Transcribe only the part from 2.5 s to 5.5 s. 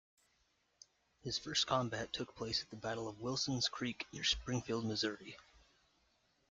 at the Battle of Wilson's Creek near Springfield, Missouri.